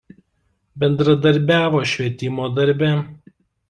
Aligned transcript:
Bendradarbiavo 0.83 1.85
„Švietimo 1.93 2.49
darbe“. 2.57 2.91